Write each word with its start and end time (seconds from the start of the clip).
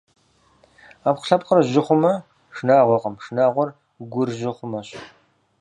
Ӏэпкълъэпкъыр 1.01 1.59
жьы 1.71 1.81
хъумэ 1.85 2.13
шынагъуэкъым, 2.55 3.15
шынагъуэр 3.23 3.69
гур 4.11 4.29
жьы 4.37 4.51
хъумэщ. 4.55 4.89